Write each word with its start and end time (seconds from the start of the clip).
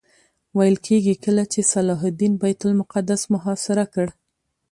ویل 0.57 0.75
کېږي 0.87 1.15
کله 1.25 1.43
چې 1.51 1.59
صلاح 1.73 1.99
الدین 2.09 2.33
بیت 2.41 2.61
المقدس 2.67 3.21
محاصره 3.33 3.85
کړ. 3.93 4.07